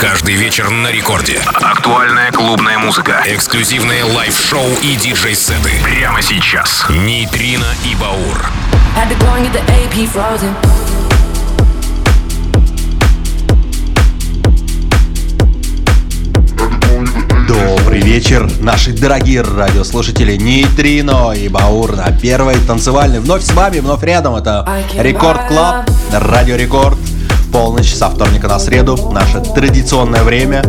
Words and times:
Каждый 0.00 0.36
вечер 0.36 0.70
на 0.70 0.92
рекорде. 0.92 1.40
Актуальная 1.54 2.30
клубная 2.30 2.78
музыка. 2.78 3.20
Эксклюзивные 3.26 4.04
лайв-шоу 4.04 4.68
и 4.80 4.94
диджей-сеты. 4.94 5.72
Прямо 5.82 6.22
сейчас. 6.22 6.86
Нейтрино 6.88 7.66
и 7.84 7.96
Баур. 7.96 8.46
Добрый 17.48 18.00
вечер, 18.00 18.48
наши 18.60 18.92
дорогие 18.92 19.42
радиослушатели 19.42 20.36
Нейтрино 20.36 21.32
и 21.32 21.48
Баур 21.48 21.96
на 21.96 22.12
первой 22.12 22.54
танцевальной. 22.60 23.18
Вновь 23.18 23.42
с 23.42 23.50
вами, 23.52 23.80
вновь 23.80 24.04
рядом. 24.04 24.36
Это 24.36 24.64
Record 24.94 25.48
Club, 25.48 25.90
Радио 26.12 26.54
Рекорд 26.54 26.98
полночь 27.52 27.94
со 27.94 28.08
вторника 28.08 28.48
на 28.48 28.58
среду, 28.58 28.96
наше 29.12 29.40
традиционное 29.40 30.22
время. 30.22 30.62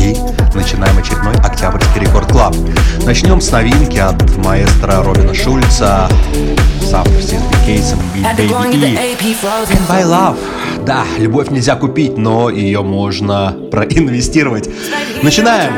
И 0.00 0.16
начинаем 0.54 0.96
очередной 0.98 1.34
Октябрьский 1.36 2.00
Record 2.00 2.30
Club. 2.30 2.54
Начнем 3.04 3.40
с 3.40 3.50
новинки 3.50 3.98
от 3.98 4.36
маэстро 4.38 5.02
Робина 5.02 5.34
Шульца 5.34 6.08
с 6.82 6.94
авторским 6.94 7.40
кейсом 7.66 7.98
feat 8.14 8.36
Baby 8.36 8.94
E. 8.94 9.36
Buy 9.88 10.04
Love. 10.04 10.38
Да, 10.84 11.04
любовь 11.18 11.50
нельзя 11.50 11.76
купить, 11.76 12.16
но 12.16 12.48
ее 12.50 12.82
можно 12.82 13.54
проинвестировать. 13.70 14.68
Начинаем. 15.22 15.72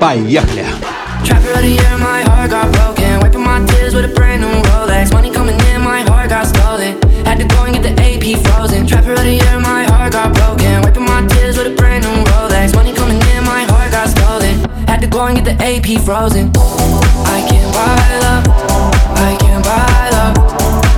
Поехали. 0.00 0.64
Trapper 1.24 1.54
of 1.54 1.62
the 1.62 1.68
year, 1.68 1.98
my 1.98 2.22
heart 2.22 2.50
got 2.50 2.70
broken. 2.72 3.20
Wiping 3.20 3.42
my 3.42 3.64
tears 3.66 3.94
with 3.94 4.04
a 4.04 4.14
brand 4.14 4.42
new 4.42 4.62
Rolex. 4.70 5.12
Money 5.12 5.30
coming 5.32 5.58
in, 5.72 5.80
my 5.80 6.02
heart 6.02 6.28
got 6.28 6.46
stolen. 6.46 7.00
Had 7.24 7.38
to 7.38 7.46
go 7.48 7.64
and 7.64 7.74
get 7.74 7.82
the 7.82 7.94
AP 8.00 8.38
frozen. 8.44 8.86
Trapper 8.86 9.12
of 9.12 9.20
the 9.20 9.32
year, 9.32 9.58
my 9.58 9.84
heart 9.84 9.95
got 10.10 10.34
broken. 10.34 10.82
Wiping 10.82 11.04
my 11.04 11.26
tears 11.26 11.56
with 11.56 11.66
a 11.66 11.74
brand 11.74 12.04
new 12.04 12.24
Rolex. 12.30 12.74
Money 12.74 12.92
coming 12.92 13.20
in, 13.34 13.44
my 13.44 13.64
heart 13.70 13.90
got 13.90 14.08
stolen. 14.08 14.54
Had 14.86 15.00
to 15.00 15.06
go 15.06 15.26
and 15.26 15.36
get 15.36 15.44
the 15.44 15.56
AP 15.64 16.00
frozen. 16.04 16.50
I 16.54 17.38
can't 17.48 17.70
buy 17.74 17.96
love. 18.24 18.44
I 19.16 19.36
can't 19.40 19.64
buy 19.64 20.10
love. 20.16 20.36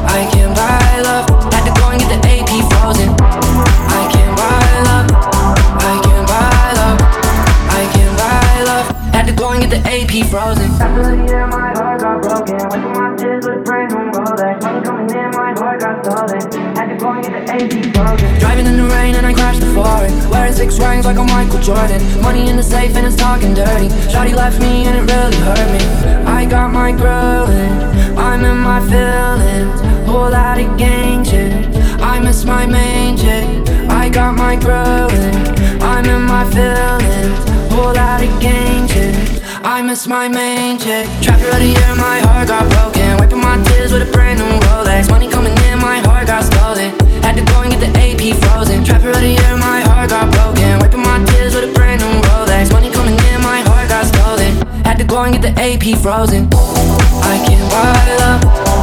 I 0.08 0.28
can't 0.32 0.54
buy 0.54 1.00
love. 1.00 1.26
Had 1.52 1.64
to 1.68 1.72
go 1.80 1.88
and 1.90 2.00
get 2.00 2.10
the 2.10 2.20
AP 2.28 2.50
frozen. 2.70 3.08
I 3.98 4.04
can't 4.12 4.34
buy 4.36 4.68
love. 4.88 5.06
I 5.80 5.94
can't 6.04 6.26
buy 6.28 6.72
love. 6.80 6.98
I 7.80 7.82
can't 7.92 8.14
buy 8.18 8.62
love. 8.68 8.86
Had 9.14 9.26
to 9.26 9.32
go 9.32 9.50
and 9.50 9.60
get 9.62 9.70
the 9.70 9.80
AP 9.88 10.26
frozen. 10.30 11.57
Driving 17.58 18.66
in 18.66 18.76
the 18.76 18.88
rain 18.94 19.16
and 19.16 19.26
I 19.26 19.34
crashed 19.34 19.60
the 19.60 19.72
foreign. 19.74 20.14
Wearing 20.30 20.52
six 20.52 20.78
rings 20.78 21.04
like 21.04 21.16
I'm 21.16 21.26
Michael 21.26 21.60
Jordan. 21.60 22.00
Money 22.22 22.48
in 22.48 22.56
the 22.56 22.62
safe 22.62 22.94
and 22.94 23.04
it's 23.04 23.16
talking 23.16 23.52
dirty. 23.52 23.88
Shawty 24.12 24.32
left 24.32 24.60
me 24.60 24.86
and 24.86 24.94
it 24.96 25.12
really 25.12 25.36
hurt 25.38 25.68
me. 25.72 25.82
I 26.24 26.46
got 26.46 26.72
my 26.72 26.92
grilling 26.92 27.74
I'm 28.16 28.44
in 28.44 28.58
my 28.58 28.80
feelings. 28.86 29.80
Whole 30.06 30.30
lot 30.30 30.60
of 30.60 30.78
gang 30.78 31.24
shit. 31.24 31.52
I 32.00 32.20
miss 32.20 32.44
my 32.44 32.64
main 32.64 33.16
chick. 33.16 33.68
I 33.90 34.08
got 34.08 34.36
my 34.36 34.54
grilling 34.54 35.34
I'm 35.82 36.04
in 36.04 36.22
my 36.22 36.44
feelings. 36.54 37.72
Whole 37.72 37.94
lot 37.94 38.22
of 38.22 38.40
gang 38.40 38.86
shit. 38.86 39.42
I 39.64 39.82
miss 39.82 40.06
my 40.06 40.28
main 40.28 40.78
Trapper 40.78 41.48
of 41.48 41.58
the 41.58 41.66
year, 41.66 41.94
my 41.96 42.20
heart 42.20 42.46
got 42.46 42.70
broken. 42.70 43.16
Wiping 43.18 43.40
my 43.40 43.60
tears 43.64 43.92
with 43.92 44.08
a 44.08 44.12
brand 44.12 44.38
new 44.38 44.46
Rolex. 44.68 45.10
Money 45.10 45.28
coming 45.28 45.56
in, 45.70 45.78
my 45.80 45.98
heart 45.98 46.28
got 46.28 46.44
stolen 46.44 46.97
Had 47.38 47.46
to 47.46 47.52
go 47.52 47.62
and 47.62 47.70
get 47.70 47.80
the 47.80 47.98
AP 48.00 48.36
frozen. 48.42 48.84
Trapper 48.84 49.10
of 49.10 49.20
the 49.20 49.28
year, 49.28 49.56
my 49.58 49.80
heart 49.82 50.10
got 50.10 50.32
broken. 50.32 50.80
Wiping 50.80 51.02
my 51.02 51.24
tears 51.26 51.54
with 51.54 51.70
a 51.70 51.72
brand 51.72 52.00
new 52.00 52.20
Rolex. 52.30 52.72
Money 52.72 52.90
coming 52.90 53.14
in, 53.14 53.40
my 53.42 53.60
heart 53.60 53.88
got 53.88 54.06
stolen. 54.06 54.56
Had 54.84 54.98
to 54.98 55.04
go 55.04 55.22
and 55.22 55.32
get 55.32 55.42
the 55.42 55.60
AP 55.60 55.96
frozen. 56.02 56.48
I 56.52 57.38
can't 57.46 57.70
buy 57.70 58.16
love 58.18 58.77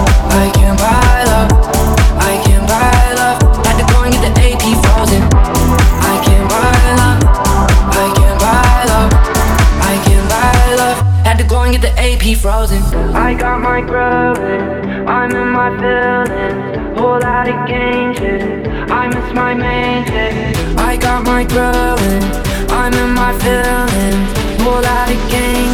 I 13.24 13.34
got 13.34 13.60
my 13.60 13.80
growing 13.80 15.08
I'm 15.08 15.30
in 15.30 15.48
my 15.48 15.70
feelings 15.80 16.80
whole 17.00 17.20
lot 17.20 17.48
of 17.48 17.58
gang 17.66 18.14
shit. 18.14 18.68
I 18.90 19.08
miss 19.08 19.28
my 19.34 19.54
main 19.54 20.04
chick. 20.04 20.34
I 20.76 20.96
got 20.96 21.24
my 21.24 21.42
growing. 21.52 22.22
I'm 22.68 22.92
in 23.02 23.10
my 23.20 23.32
feelings. 23.42 24.28
Whole 24.62 24.82
lot 24.88 25.08
of 25.14 25.20
gang 25.32 25.70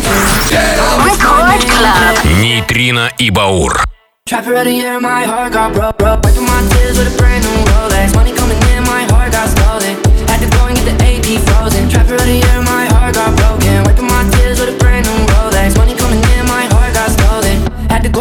shit. 0.48 0.76
Record 1.06 1.62
Club. 1.74 2.14
Нейтрино 2.40 3.10
и 3.18 3.30
Баур. 3.30 3.84
Trapper 4.28 4.54
of 4.54 4.64
the 4.64 4.72
year, 4.72 5.00
my 5.00 5.22
heart 5.24 5.52
got 5.52 5.72
broke, 5.72 5.98
broke. 5.98 6.22
Wiping 6.24 6.46
my 6.52 6.60
tears 6.70 6.98
with 6.98 7.14
a 7.14 7.16
brand 7.18 7.42
new 7.44 7.58
Rolex. 7.70 8.14
Money 8.14 8.32
coming 8.40 8.60
in, 8.72 8.82
my 8.94 9.02
heart 9.10 9.30
got 9.32 9.48
stolen. 9.54 9.94
Had 10.30 10.40
to 10.42 10.48
go 10.56 10.66
and 10.66 10.74
get 10.76 10.86
the 10.90 10.96
AP 11.08 11.28
frozen. 11.46 11.88
Trapper 11.88 12.14
of 12.14 12.26
the 12.26 12.38
year, 12.42 12.58
my 12.62 12.69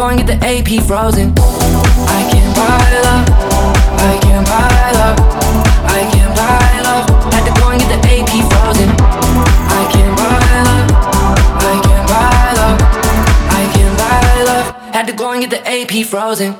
go 0.01 0.07
and 0.07 0.17
get 0.17 0.25
the 0.25 0.47
AP 0.47 0.83
frozen. 0.87 1.31
I 1.37 2.21
can't 2.31 2.55
buy 2.57 2.89
love. 3.05 3.25
I 4.01 4.17
can't 4.23 4.47
buy 4.49 4.91
love. 4.97 5.17
I 5.85 6.01
can't 6.11 6.33
buy 6.35 6.81
love. 6.81 7.05
Had 7.31 7.45
to 7.45 7.53
go 7.61 7.69
and 7.69 7.79
get 7.79 7.89
the 7.93 7.99
AP 8.09 8.33
frozen. 8.49 8.89
I 9.69 9.83
can't 9.93 10.17
buy 10.17 10.41
love. 10.65 10.89
I 11.69 11.75
can't 11.85 12.07
buy 12.09 12.49
love. 12.59 12.79
I 13.59 13.63
can't 13.75 13.95
buy 13.99 14.43
love. 14.49 14.95
Had 14.95 15.05
to 15.05 15.13
go 15.13 15.31
and 15.33 15.41
get 15.41 15.51
the 15.51 15.61
AP 15.69 16.03
frozen. 16.07 16.55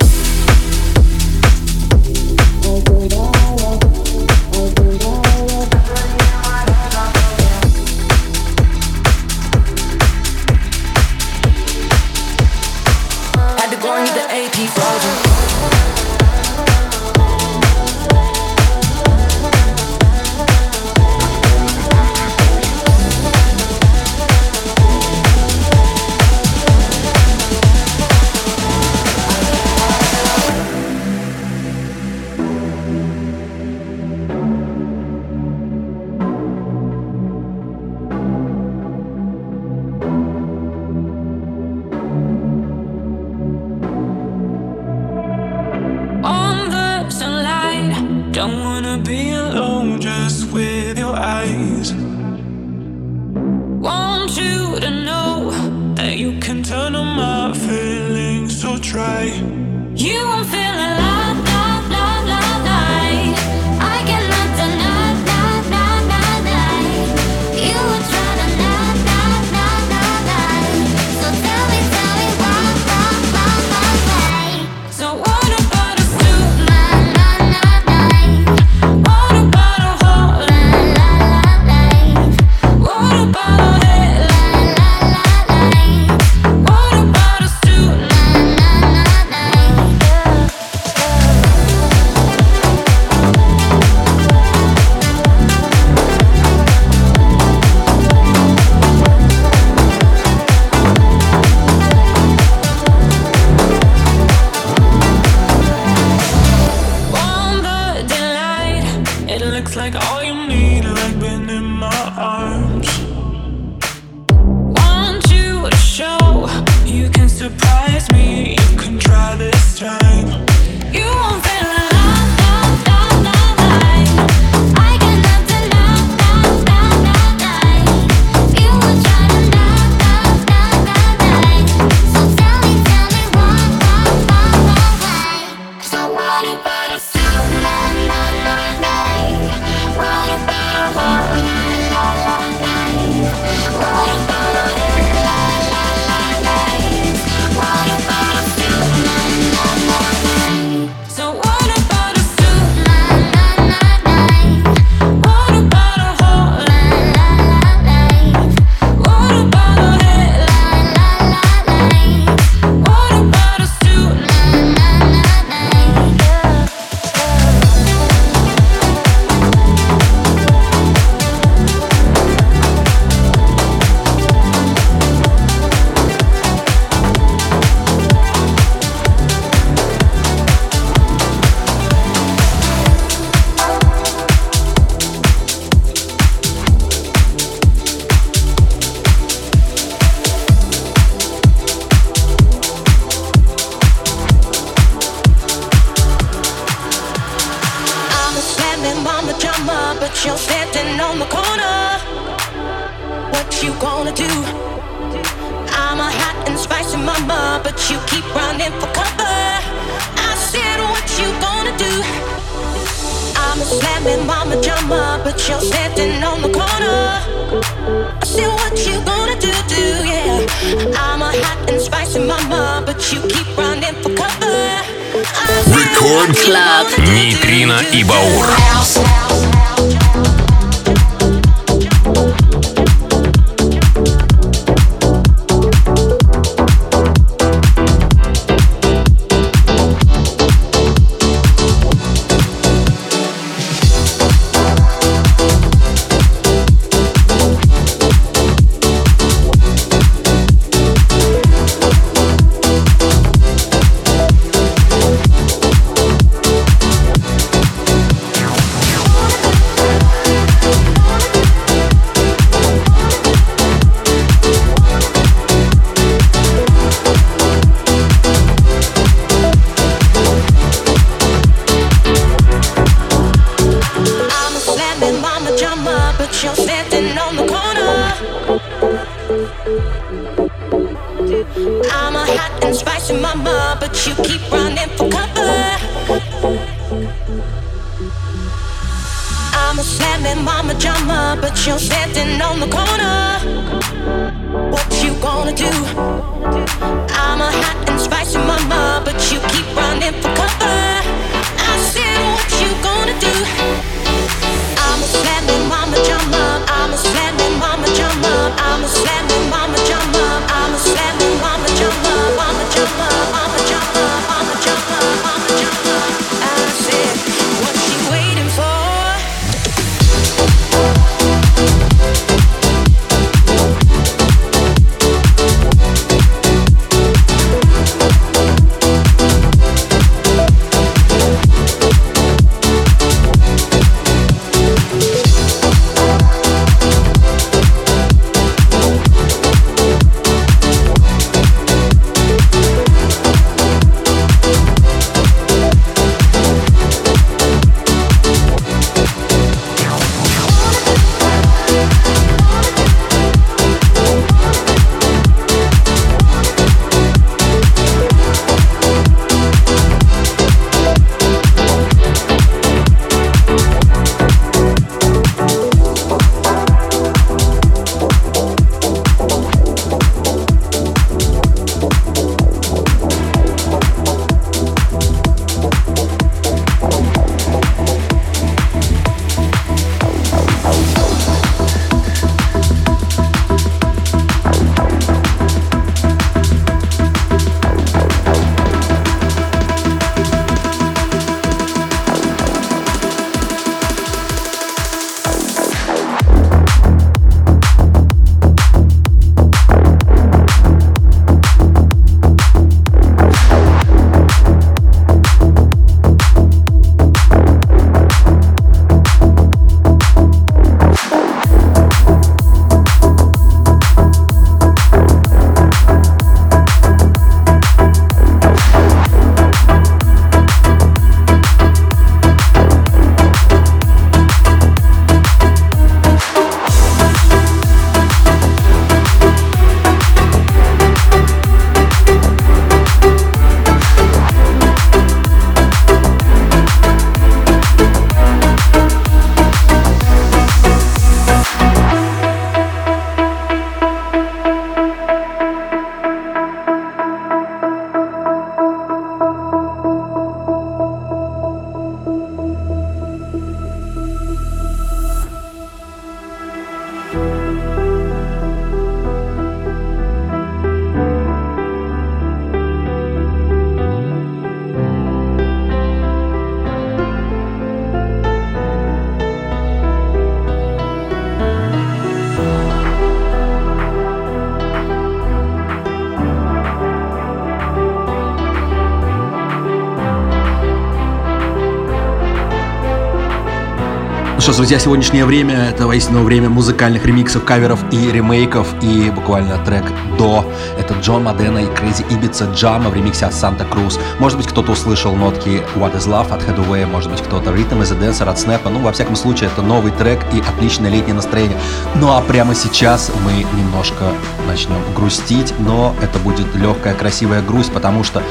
Друзья, 484.61 484.77
сегодняшнее 484.77 485.25
время— 485.25 485.69
это 485.71 485.87
воистину 485.87 486.23
время 486.23 486.47
музыкальных 486.47 487.03
ремиксов, 487.03 487.43
каверов 487.43 487.83
и 487.91 488.11
ремейков. 488.11 488.67
И 488.83 489.09
буквально 489.09 489.57
трек 489.65 489.83
до— 490.19 490.45
это 490.77 490.93
Джон 491.01 491.23
Мадена 491.23 491.63
и 491.63 491.65
Crazy 491.65 492.07
Ibiza 492.09 492.53
Джама 492.53 492.91
в 492.91 492.93
ремиксе 492.93 493.25
от 493.25 493.33
Санта 493.33 493.65
Круз. 493.65 493.99
Может 494.19 494.37
быть, 494.37 494.47
кто-то 494.47 494.73
услышал 494.73 495.15
нотки 495.15 495.63
What 495.75 495.97
is 495.97 496.07
Love 496.07 496.31
от 496.31 496.43
Headway, 496.43 496.85
может 496.85 497.09
быть, 497.09 497.21
кто-то 497.21 497.49
Rhythm 497.49 497.81
is 497.81 497.91
a 497.91 497.95
Dancer 497.99 498.29
от 498.29 498.37
Snap. 498.37 498.59
Ну, 498.69 498.77
во 498.81 498.91
всяком 498.91 499.15
случае, 499.15 499.49
это 499.49 499.63
новый 499.63 499.91
трек 499.93 500.19
и 500.31 500.41
отличное 500.41 500.91
летнее 500.91 501.15
настроение. 501.15 501.57
Ну, 501.95 502.11
а 502.11 502.21
прямо 502.21 502.53
сейчас 502.53 503.11
мы 503.25 503.43
немножко 503.57 504.13
начнем 504.45 504.81
грустить, 504.95 505.53
но 505.59 505.95
это 506.01 506.19
будет 506.19 506.55
легкая, 506.55 506.93
красивая 506.93 507.41
грусть, 507.41 507.71
потому 507.71 508.03
что 508.03 508.23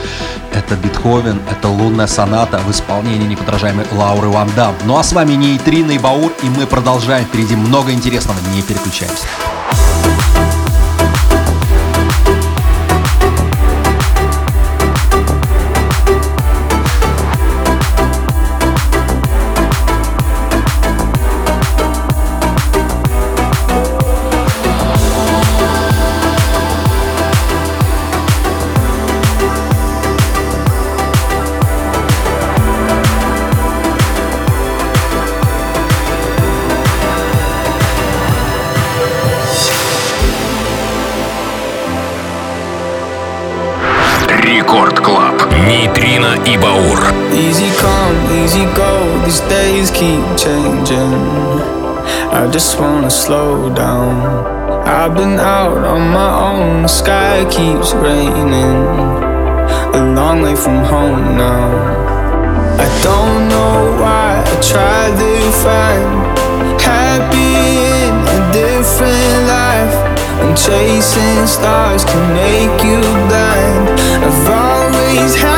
это 0.53 0.77
Бетховен, 0.77 1.41
это 1.51 1.69
лунная 1.69 2.07
соната 2.07 2.59
в 2.59 2.71
исполнении 2.71 3.27
неподражаемой 3.27 3.87
Лауры 3.93 4.29
Ван 4.29 4.51
Дам. 4.57 4.75
Ну, 4.85 4.97
а 4.97 5.03
с 5.03 5.13
вами 5.13 5.33
Нейтрино 5.33 5.93
и 5.93 5.99
Баур, 5.99 6.33
и 6.43 6.49
мы 6.49 6.67
продолжаем. 6.67 7.25
Впереди 7.25 7.57
много 7.57 7.93
интересного, 7.93 8.39
не 8.55 8.63
переключаемся. 8.63 9.27
Just 52.51 52.81
wanna 52.81 53.11
slow 53.11 53.73
down. 53.75 54.11
I've 54.87 55.15
been 55.15 55.39
out 55.39 55.79
on 55.79 56.03
my 56.11 56.31
own, 56.51 56.83
the 56.83 56.89
sky 56.89 57.45
keeps 57.51 57.95
raining. 57.95 58.81
A 59.95 60.03
long 60.15 60.43
way 60.43 60.57
from 60.57 60.85
home 60.85 61.37
now. 61.37 61.69
I 62.85 62.89
don't 63.03 63.49
know 63.49 63.97
why 64.03 64.43
I 64.53 64.57
try 64.73 65.03
to 65.23 65.33
find 65.65 66.11
happy 66.81 67.55
in 68.03 68.15
a 68.37 68.41
different 68.53 69.37
life. 69.57 69.97
And 70.43 70.57
chasing 70.57 71.47
stars 71.47 72.05
can 72.05 72.25
make 72.35 72.79
you 72.85 73.01
blind. 73.29 73.85
I've 74.27 74.49
always 74.49 75.35
had 75.37 75.50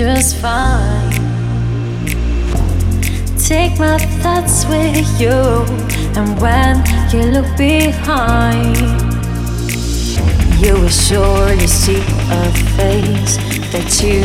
just 0.00 0.36
fine. 0.36 1.10
Take 3.36 3.78
my 3.78 3.98
thoughts 4.22 4.64
with 4.64 5.20
you, 5.20 5.28
and 6.16 6.40
when 6.40 6.82
you 7.12 7.20
look 7.34 7.54
behind, 7.58 8.78
you 10.58 10.72
will 10.72 10.88
surely 10.88 11.66
see 11.66 12.00
a 12.00 12.50
face 12.78 13.36
that 13.72 13.90
you 14.02 14.22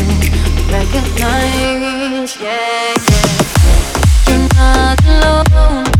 recognize. 0.71 2.39
Yeah, 2.39 2.95
yeah. 3.19 3.85
You're 4.29 4.47
not 4.55 5.03
alone. 5.05 5.94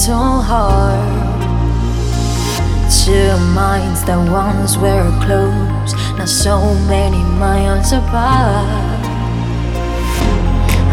So 0.00 0.16
heart. 0.16 0.96
Two 2.88 3.36
minds 3.52 4.02
that 4.04 4.16
once 4.32 4.78
were 4.78 5.12
close, 5.20 5.92
now 6.16 6.24
so 6.24 6.74
many 6.88 7.22
miles 7.36 7.92
apart. 7.92 9.04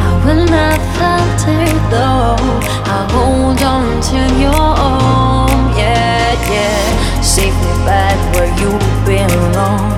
I 0.03 0.11
will 0.25 0.43
not 0.43 0.81
falter 0.99 1.71
though, 1.87 2.35
I 2.83 3.07
hold 3.15 3.61
on 3.63 4.01
to 4.11 4.19
your 4.43 4.71
own, 4.91 5.55
yeah, 5.79 6.35
yeah. 6.51 7.21
Save 7.21 7.55
me 7.63 7.73
back 7.87 8.19
where 8.35 8.51
you 8.59 8.75
belong 9.07 9.95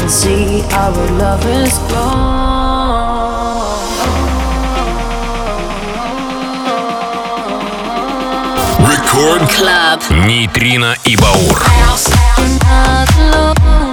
and 0.00 0.10
see 0.10 0.62
our 0.72 1.06
love 1.16 1.46
is 1.46 1.78
gone. 1.92 2.57
Рекорд. 9.18 9.52
Клаб. 9.52 10.10
Нейтрино 10.10 10.94
и 11.04 11.16
Баур. 11.16 11.66
House, 11.66 12.08
house, 12.36 12.62
house, 12.62 13.87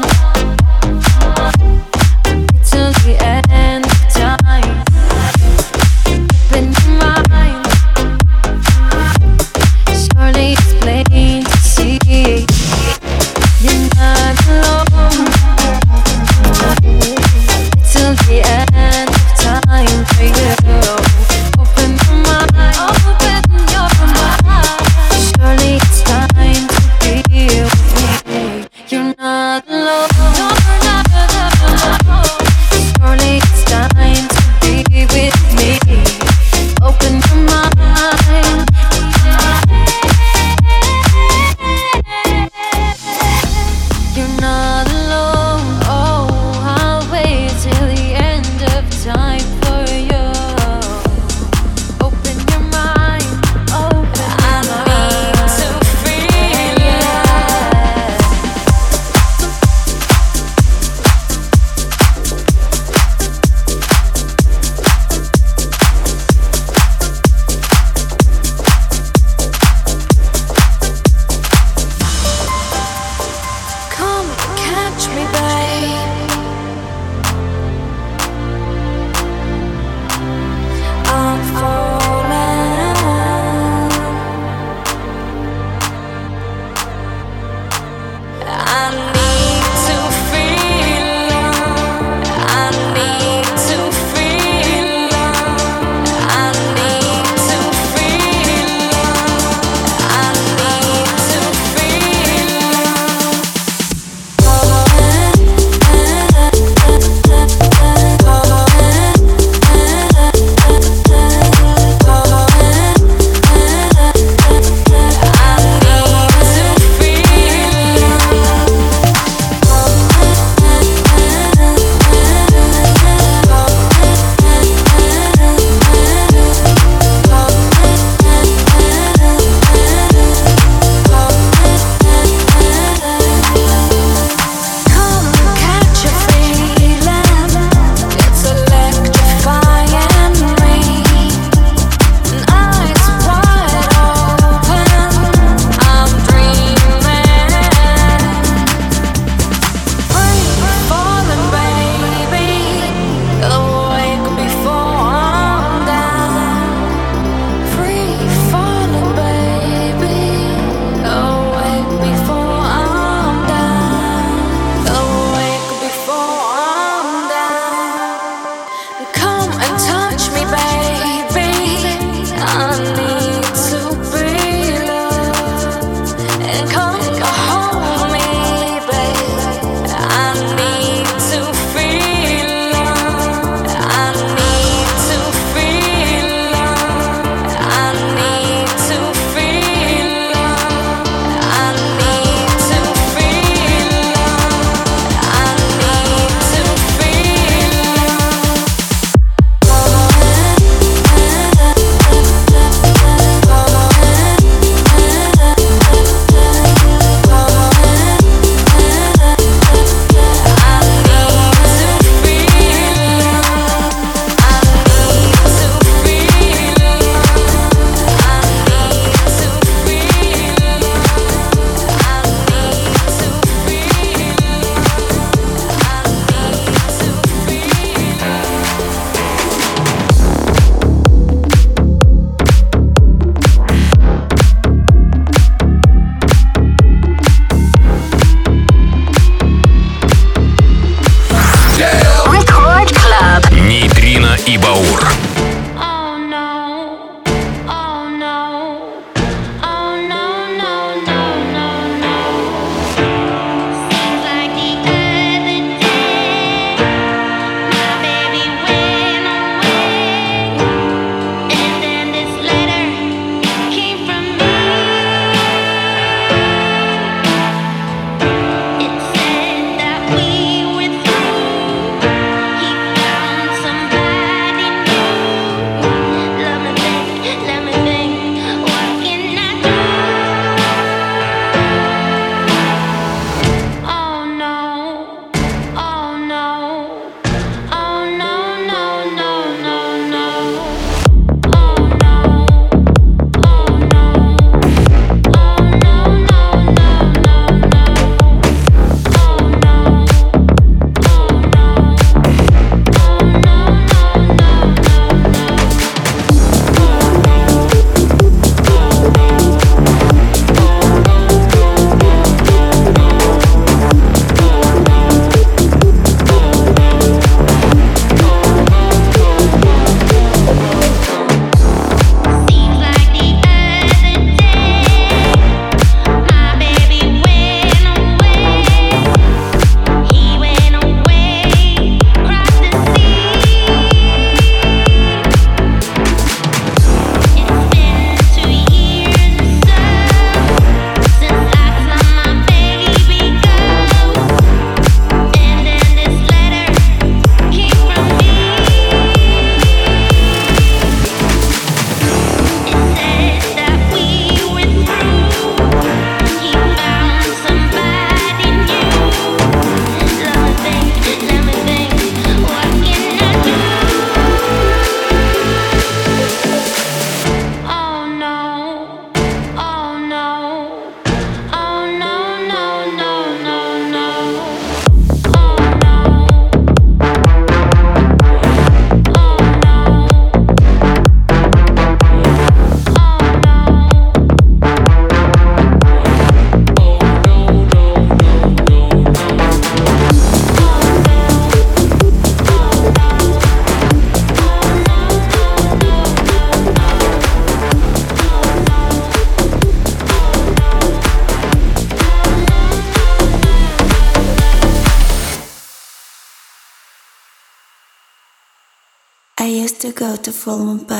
我。 410.45 410.94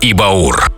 И 0.00 0.12
Баур. 0.12 0.71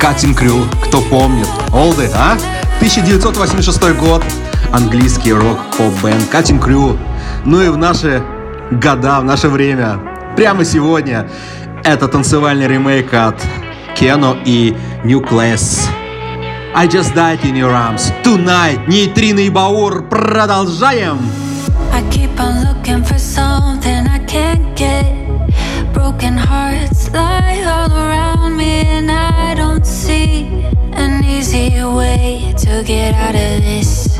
Cutting 0.00 0.34
Crew, 0.34 0.64
кто 0.84 1.00
помнит. 1.02 1.48
Олды, 1.72 2.08
а? 2.14 2.36
1986 2.76 3.96
год. 3.96 4.22
Английский 4.72 5.32
рок-поп-бенд 5.32 6.22
Cutting 6.32 6.62
Crew. 6.62 6.98
Ну 7.44 7.60
и 7.60 7.68
в 7.68 7.76
наши 7.76 8.22
года, 8.70 9.20
в 9.20 9.24
наше 9.24 9.48
время, 9.48 9.98
прямо 10.36 10.64
сегодня, 10.64 11.28
это 11.84 12.06
танцевальный 12.08 12.68
ремейк 12.68 13.12
от 13.12 13.42
Кено 13.96 14.36
и 14.44 14.76
New 15.04 15.20
Class. 15.20 15.88
I 16.74 16.86
Just 16.86 17.14
Died 17.14 17.42
in 17.42 17.54
Your 17.54 17.72
Arms. 17.72 18.12
Tonight. 18.22 18.86
Нейтрино 18.86 19.40
и 19.40 19.50
Баур. 19.50 20.04
Продолжаем. 20.08 21.18
I 21.92 22.02
keep 22.10 22.38
on 22.38 22.62
looking 22.62 23.02
for 23.02 23.18
something 23.18 24.06
I 24.06 24.20
can't 24.26 24.76
get. 24.76 25.27
Broken 25.98 26.36
hearts 26.36 27.10
lie 27.10 27.60
all 27.66 27.90
around 27.90 28.56
me 28.56 28.86
and 28.86 29.10
I 29.10 29.54
don't 29.56 29.84
see 29.84 30.46
an 30.92 31.24
easy 31.24 31.70
way 31.82 32.54
to 32.56 32.84
get 32.86 33.16
out 33.16 33.34
of 33.34 33.54
this. 33.66 34.16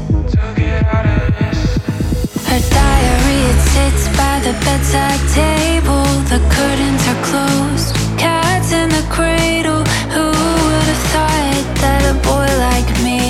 Her 2.48 2.62
diary 2.78 3.38
it 3.52 3.60
sits 3.72 4.08
by 4.18 4.40
the 4.46 4.54
bedside 4.66 5.22
table. 5.40 6.02
The 6.34 6.42
curtains 6.56 7.04
are 7.12 7.22
closed. 7.30 7.94
Cats 8.18 8.72
in 8.72 8.88
the 8.88 9.06
cradle. 9.08 9.84
Who 10.14 10.26
would 10.64 10.86
have 10.92 11.04
thought 11.14 11.66
that 11.82 12.02
a 12.12 12.16
boy 12.26 12.48
like 12.66 12.90
me 13.06 13.22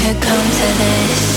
could 0.00 0.18
come 0.20 0.48
to 0.60 0.68
this? 0.82 1.35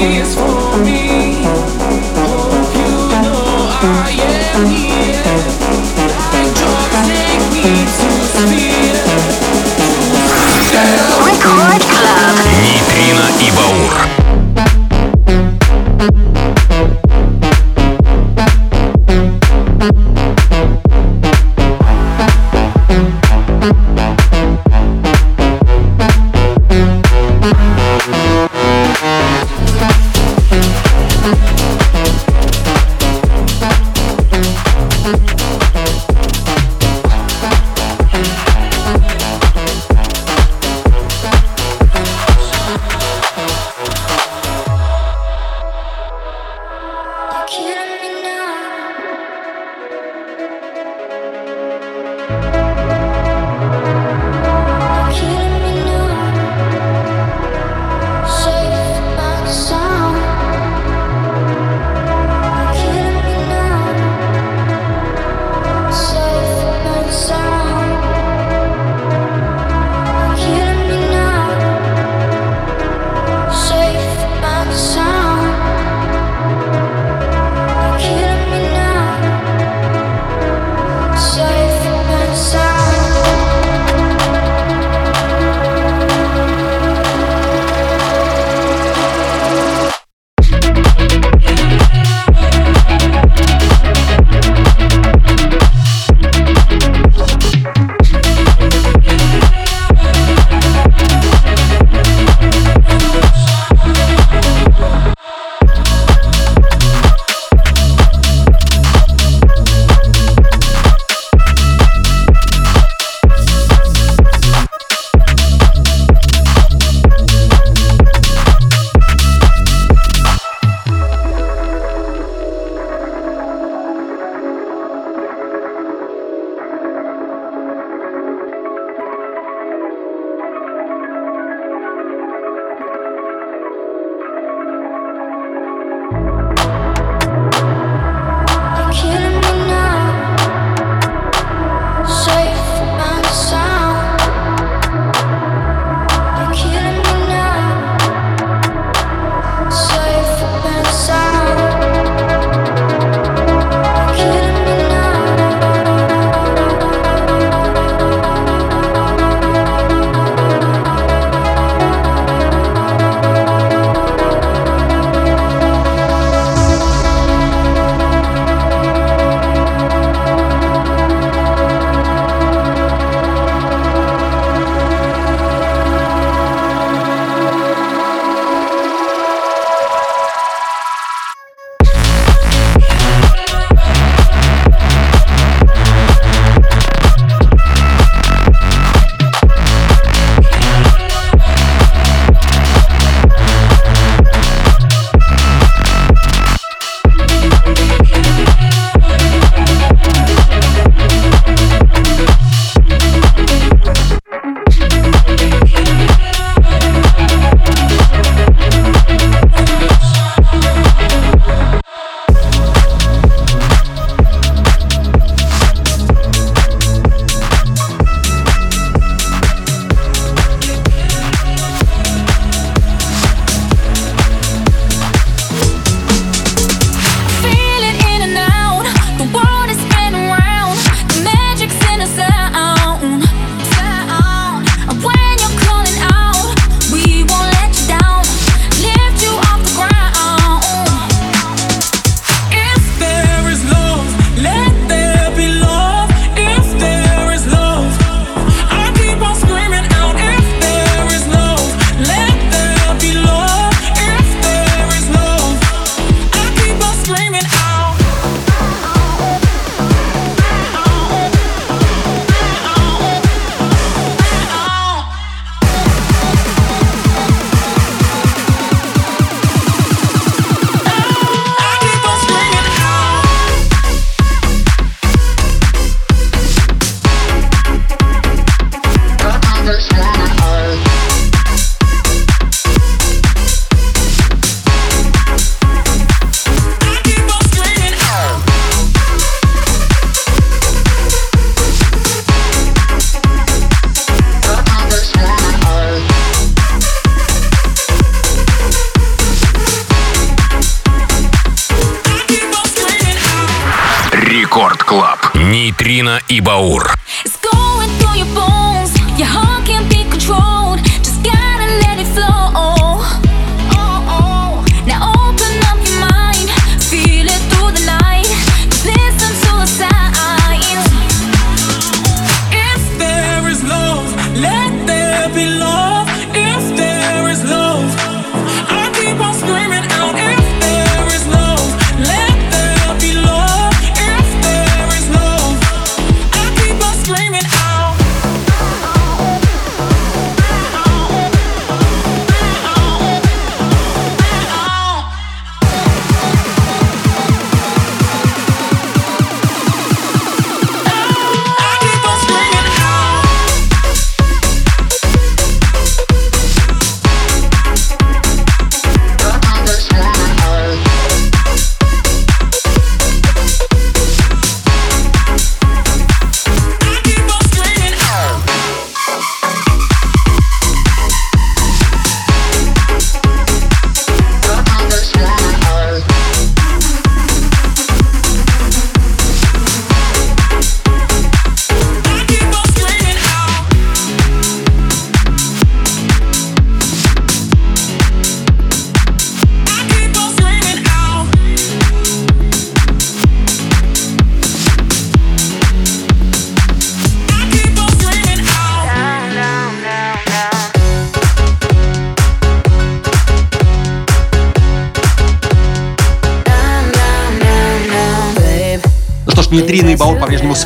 peaceful 0.00 0.69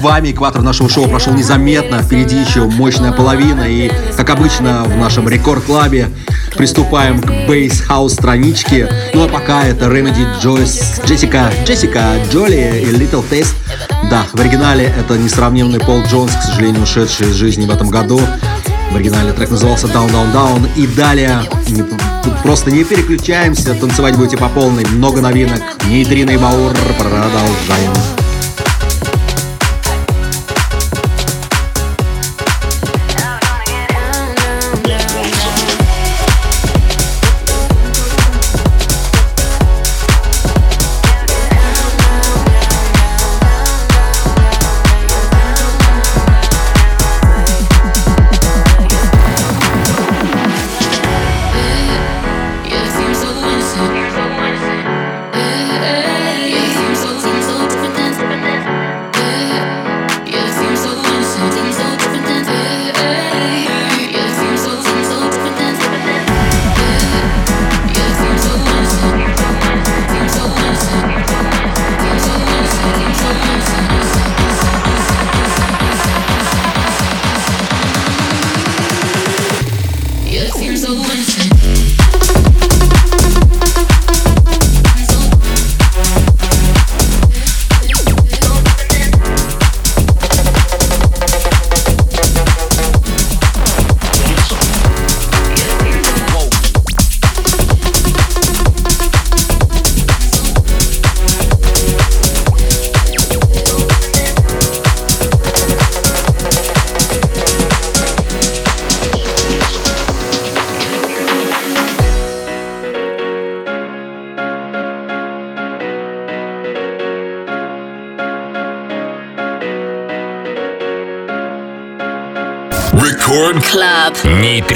вами. 0.04 0.32
Экватор 0.32 0.60
нашего 0.60 0.88
шоу 0.88 1.08
прошел 1.08 1.32
незаметно. 1.32 2.02
Впереди 2.02 2.36
еще 2.36 2.64
мощная 2.66 3.10
половина. 3.10 3.62
И, 3.62 3.90
как 4.16 4.28
обычно, 4.28 4.84
в 4.84 4.96
нашем 4.98 5.26
рекорд-клабе 5.28 6.10
приступаем 6.54 7.20
к 7.22 7.48
бейс-хаус 7.48 8.12
страничке. 8.12 8.88
Ну 9.14 9.24
а 9.24 9.28
пока 9.28 9.64
это 9.64 9.86
Remedy, 9.86 10.26
Джойс, 10.40 11.00
Джессика, 11.06 11.50
Джессика, 11.64 12.16
Джоли 12.30 12.82
и 12.84 12.94
Little 12.94 13.24
Taste. 13.28 13.54
Да, 14.10 14.26
в 14.32 14.40
оригинале 14.40 14.92
это 14.96 15.16
несравненный 15.16 15.80
Пол 15.80 16.02
Джонс, 16.04 16.32
к 16.32 16.42
сожалению, 16.42 16.82
ушедший 16.82 17.28
из 17.28 17.34
жизни 17.34 17.64
в 17.64 17.70
этом 17.70 17.88
году. 17.88 18.20
В 18.92 18.96
оригинале 18.96 19.32
трек 19.32 19.50
назывался 19.50 19.86
Down, 19.86 20.12
Down, 20.12 20.32
Down. 20.34 20.68
И 20.76 20.86
далее 20.86 21.40
не, 21.68 21.82
просто 22.42 22.70
не 22.70 22.84
переключаемся, 22.84 23.74
танцевать 23.74 24.16
будете 24.16 24.36
по 24.36 24.50
полной. 24.50 24.84
Много 24.84 25.22
новинок. 25.22 25.62
Нейтрино 25.88 26.32
и 26.32 26.36
Баур. 26.36 26.74
Продолжаем. 26.98 28.23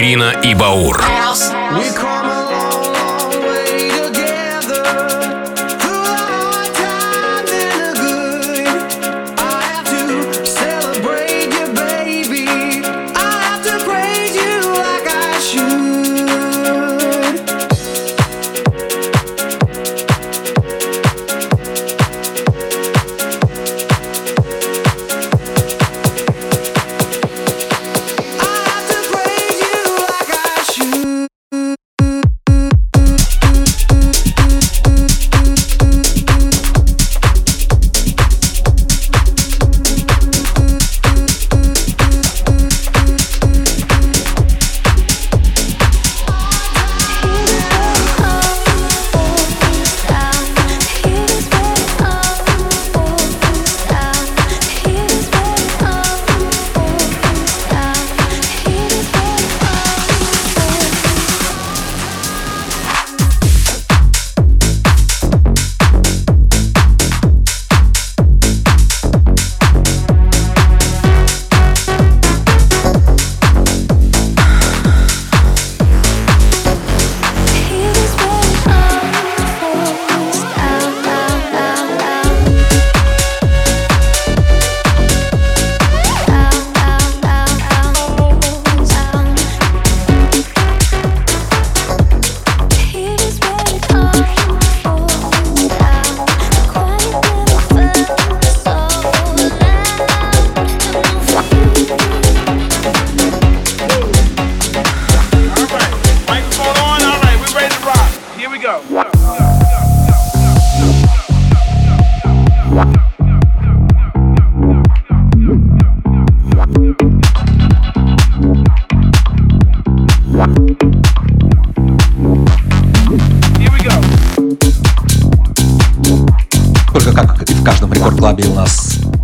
Нейтрино 0.09 0.41
и 0.43 0.55
Баур. 0.55 1.08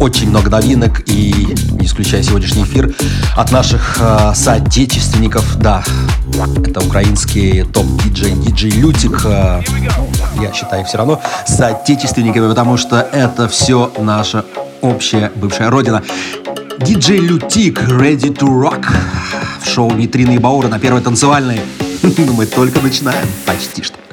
Очень 0.04 0.28
много 0.28 0.50
новинок 0.50 1.00
и, 1.06 1.32
не 1.80 1.86
исключая 1.86 2.22
сегодняшний 2.22 2.64
эфир, 2.64 2.94
от 3.34 3.50
наших 3.50 3.96
э, 3.98 4.32
соотечественников, 4.34 5.56
да, 5.56 5.82
это 6.62 6.84
украинский 6.84 7.62
топ-диджей, 7.62 8.32
диджей 8.32 8.70
Лютик, 8.72 9.22
э, 9.24 9.62
я 10.42 10.52
считаю 10.52 10.84
все 10.84 10.98
равно 10.98 11.22
соотечественниками, 11.46 12.48
потому 12.48 12.76
что 12.76 13.00
это 13.00 13.48
все 13.48 13.90
наша 13.98 14.44
общая 14.82 15.32
бывшая 15.36 15.70
родина. 15.70 16.02
Диджей 16.80 17.20
Лютик, 17.20 17.80
Ready 17.84 18.36
to 18.36 18.46
Rock 18.46 18.84
в 19.62 19.66
шоу 19.66 19.90
Нитрины 19.92 20.34
и 20.34 20.38
Баура 20.38 20.68
на 20.68 20.78
первой 20.78 21.00
танцевальной. 21.00 21.62
Мы 22.02 22.44
только 22.44 22.80
начинаем, 22.80 23.26
почти 23.46 23.82
что. 23.82 24.03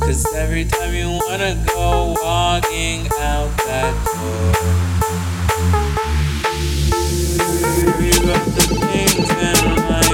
Cause 0.00 0.34
every 0.34 0.64
time 0.64 0.94
you 0.94 1.08
wanna 1.28 1.54
go 1.74 2.14
walking 2.22 3.06
out 3.20 3.50
that 3.66 3.94
door, 4.04 4.52
you 8.04 8.12
got 8.26 8.44
the 8.46 8.62
things 8.90 9.30
in 9.30 9.84
mind. 9.88 10.07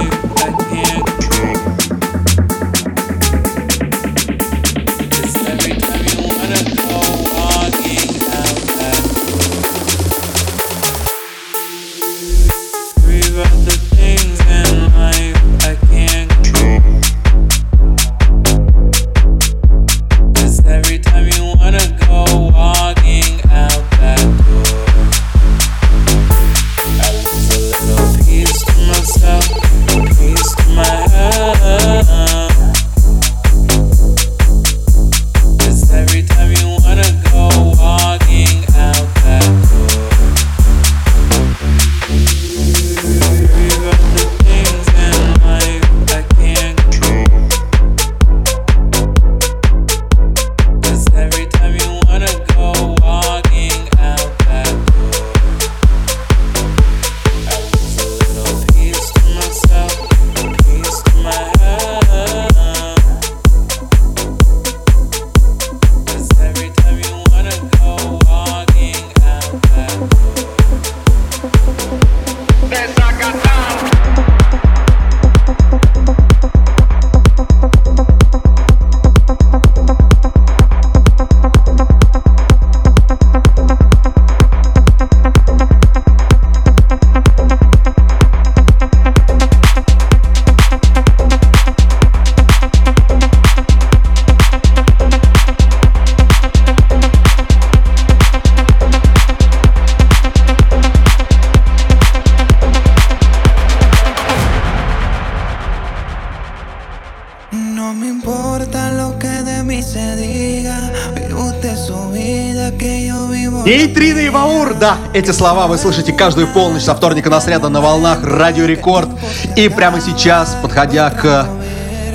Да, 114.77 114.97
эти 115.13 115.31
слова 115.31 115.67
вы 115.67 115.77
слышите 115.77 116.11
каждую 116.11 116.47
полночь 116.47 116.83
со 116.83 116.93
вторника 116.93 117.29
на 117.29 117.39
среду 117.39 117.69
на 117.69 117.79
волнах 117.79 118.19
Радио 118.23 118.65
Рекорд. 118.65 119.07
И 119.55 119.69
прямо 119.69 120.01
сейчас, 120.01 120.57
подходя 120.61 121.09
к 121.09 121.47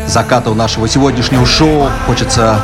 закату 0.07 0.55
нашего 0.55 0.87
сегодняшнего 0.89 1.47
шоу, 1.47 1.89
хочется 2.07 2.61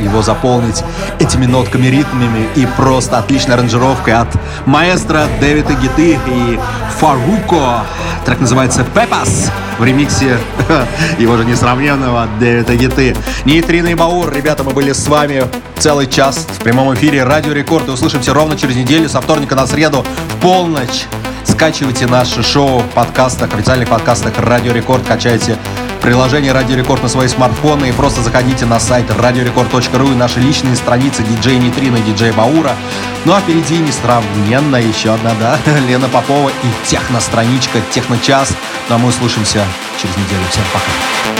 его 0.00 0.20
заполнить 0.20 0.82
этими 1.20 1.46
нотками, 1.46 1.86
ритмами 1.86 2.48
и 2.56 2.66
просто 2.66 3.18
отличной 3.18 3.54
аранжировкой 3.54 4.14
от 4.14 4.28
маэстро 4.66 5.26
Дэвида 5.40 5.74
Гиты 5.74 6.18
и 6.26 6.58
Фаруко. 6.98 7.84
Трек 8.28 8.40
называется 8.40 8.84
«Пепас» 8.84 9.50
в 9.78 9.84
ремиксе 9.84 10.36
его 11.18 11.38
же 11.38 11.46
несравненного 11.46 12.28
Дэвида 12.38 12.76
Гиты. 12.76 13.16
Нейтрино 13.46 13.86
и 13.86 13.94
Баур, 13.94 14.30
ребята, 14.30 14.64
мы 14.64 14.72
были 14.72 14.92
с 14.92 15.08
вами 15.08 15.44
целый 15.78 16.06
час 16.06 16.46
в 16.46 16.62
прямом 16.62 16.94
эфире 16.94 17.24
Радио 17.24 17.52
Рекорд. 17.52 17.88
И 17.88 17.90
услышимся 17.90 18.34
ровно 18.34 18.54
через 18.58 18.76
неделю 18.76 19.08
со 19.08 19.22
вторника 19.22 19.54
на 19.54 19.66
среду 19.66 20.04
в 20.28 20.42
полночь. 20.42 21.06
Скачивайте 21.44 22.06
наше 22.06 22.42
шоу 22.42 22.80
в 22.80 22.88
подкастах, 22.88 23.54
официальных 23.54 23.88
подкастах 23.88 24.34
Радио 24.36 24.74
Рекорд, 24.74 25.06
качайте 25.08 25.56
приложение 26.00 26.52
Радио 26.52 26.76
Рекорд 26.76 27.02
на 27.02 27.08
свои 27.08 27.28
смартфоны 27.28 27.88
и 27.88 27.92
просто 27.92 28.22
заходите 28.22 28.66
на 28.66 28.80
сайт 28.80 29.10
радиорекорд.ру 29.10 30.12
и 30.12 30.14
наши 30.14 30.40
личные 30.40 30.76
страницы 30.76 31.22
диджей 31.22 31.58
Нитрина 31.58 31.96
и 31.96 32.02
диджей 32.02 32.32
Баура. 32.32 32.76
Ну 33.24 33.32
а 33.32 33.40
впереди 33.40 33.78
несравненно 33.78 34.76
еще 34.76 35.14
одна, 35.14 35.34
да, 35.40 35.58
Лена 35.88 36.08
Попова 36.08 36.48
и 36.48 36.88
техно-страничка, 36.88 37.80
техно-час. 37.90 38.54
Ну 38.88 38.94
а 38.94 38.98
мы 38.98 39.08
услышимся 39.08 39.64
через 40.00 40.16
неделю. 40.16 40.42
Всем 40.50 40.64
пока. 40.72 41.37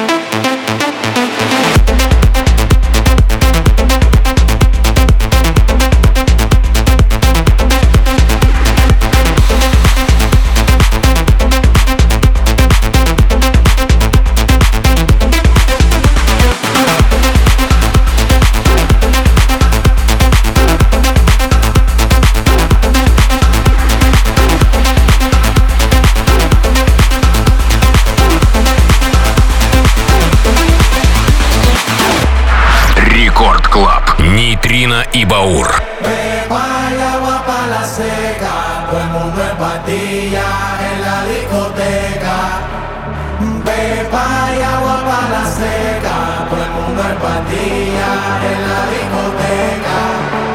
Baur. 35.29 35.69
Beba 36.01 36.89
el 36.91 37.03
agua 37.03 37.45
para 37.47 37.67
la 37.67 37.85
seca, 37.85 38.87
todo 38.89 38.99
el 38.99 39.09
mundo 39.09 39.43
en 39.43 39.57
pastilla 39.59 40.49
en 40.89 41.03
la 41.03 41.17
discoteca. 41.27 42.39
Beba 43.67 44.27
y 44.57 44.63
agua 44.63 44.97
para 45.09 45.29
la 45.37 45.45
seca, 45.61 46.17
todo 46.49 46.63
el 46.65 46.71
mundo 46.71 47.03
en 47.13 47.17
pastilla 47.27 48.11
en 48.51 48.61
la 48.71 48.81
discoteca. 48.95 50.48